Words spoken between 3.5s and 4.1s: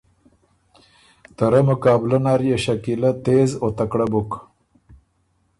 او تکړۀ